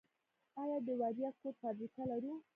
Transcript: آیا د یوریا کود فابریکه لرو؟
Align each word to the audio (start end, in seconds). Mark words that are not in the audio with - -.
آیا 0.61 0.77
د 0.85 0.89
یوریا 1.01 1.29
کود 1.39 1.55
فابریکه 1.61 2.03
لرو؟ 2.09 2.33